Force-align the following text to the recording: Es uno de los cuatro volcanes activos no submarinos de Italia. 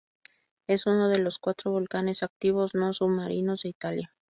Es 0.65 0.87
uno 0.87 1.09
de 1.09 1.19
los 1.19 1.37
cuatro 1.37 1.69
volcanes 1.69 2.23
activos 2.23 2.73
no 2.73 2.91
submarinos 2.91 3.61
de 3.61 3.69
Italia. 3.69 4.15